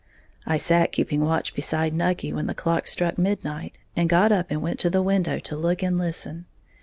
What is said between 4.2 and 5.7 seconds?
up and went to the window to